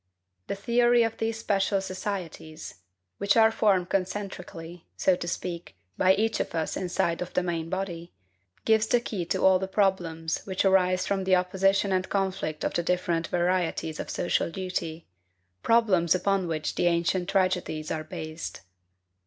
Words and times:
The 0.47 0.55
theory 0.55 1.03
of 1.03 1.17
these 1.17 1.37
special 1.37 1.79
societies 1.79 2.79
which 3.19 3.37
are 3.37 3.51
formed 3.51 3.89
concentrically, 3.89 4.87
so 4.97 5.15
to 5.15 5.27
speak, 5.27 5.75
by 5.95 6.15
each 6.15 6.39
of 6.39 6.55
us 6.55 6.75
inside 6.75 7.21
of 7.21 7.35
the 7.35 7.43
main 7.43 7.69
body 7.69 8.11
gives 8.65 8.87
the 8.87 8.99
key 8.99 9.25
to 9.25 9.45
all 9.45 9.59
the 9.59 9.67
problems 9.67 10.39
which 10.43 10.65
arise 10.65 11.05
from 11.05 11.23
the 11.23 11.35
opposition 11.35 11.91
and 11.91 12.09
conflict 12.09 12.63
of 12.63 12.73
the 12.73 12.81
different 12.81 13.27
varieties 13.27 13.99
of 13.99 14.09
social 14.09 14.49
duty, 14.49 15.05
problems 15.61 16.15
upon 16.15 16.47
which 16.47 16.73
the 16.73 16.87
ancient 16.87 17.29
tragedies 17.29 17.91
are 17.91 18.03
based. 18.03 18.61